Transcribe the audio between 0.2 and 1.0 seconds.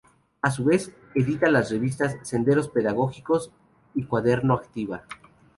A su vez,